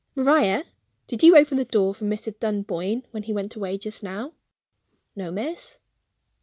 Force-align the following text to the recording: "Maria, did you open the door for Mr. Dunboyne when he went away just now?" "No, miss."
"Maria, 0.15 0.63
did 1.05 1.21
you 1.21 1.37
open 1.37 1.57
the 1.57 1.65
door 1.65 1.93
for 1.93 2.05
Mr. 2.05 2.33
Dunboyne 2.39 3.03
when 3.11 3.21
he 3.21 3.33
went 3.33 3.55
away 3.55 3.77
just 3.77 4.01
now?" 4.01 4.33
"No, 5.15 5.31
miss." 5.31 5.77